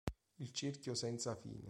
Il 0.39 0.51
cerchio 0.51 0.95
senza 0.95 1.35
fine. 1.35 1.59